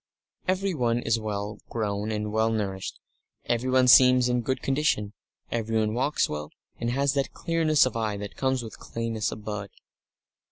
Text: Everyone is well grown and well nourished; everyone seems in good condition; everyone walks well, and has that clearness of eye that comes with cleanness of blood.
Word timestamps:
Everyone 0.47 0.97
is 0.97 1.19
well 1.19 1.59
grown 1.69 2.11
and 2.11 2.31
well 2.31 2.49
nourished; 2.49 2.99
everyone 3.45 3.87
seems 3.87 4.27
in 4.29 4.41
good 4.41 4.63
condition; 4.63 5.13
everyone 5.51 5.93
walks 5.93 6.27
well, 6.27 6.49
and 6.79 6.89
has 6.89 7.13
that 7.13 7.33
clearness 7.33 7.85
of 7.85 7.95
eye 7.95 8.17
that 8.17 8.35
comes 8.35 8.63
with 8.63 8.79
cleanness 8.79 9.31
of 9.31 9.43
blood. 9.45 9.69